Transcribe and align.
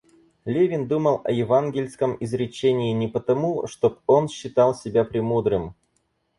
Левин 0.45 0.87
думал 0.87 1.21
о 1.25 1.31
евангельском 1.31 2.17
изречении 2.19 2.91
не 2.91 3.07
потому, 3.07 3.67
чтоб 3.67 3.99
он 4.07 4.29
считал 4.29 4.73
себя 4.73 5.03
премудрым. 5.03 5.75